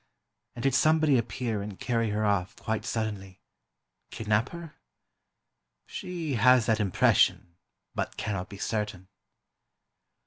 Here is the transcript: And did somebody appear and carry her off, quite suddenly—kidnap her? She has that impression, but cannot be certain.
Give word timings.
And 0.55 0.63
did 0.63 0.73
somebody 0.73 1.15
appear 1.19 1.61
and 1.61 1.79
carry 1.79 2.09
her 2.09 2.25
off, 2.25 2.55
quite 2.55 2.85
suddenly—kidnap 2.85 4.49
her? 4.49 4.73
She 5.85 6.33
has 6.33 6.65
that 6.65 6.79
impression, 6.79 7.55
but 7.93 8.17
cannot 8.17 8.49
be 8.49 8.57
certain. 8.57 9.09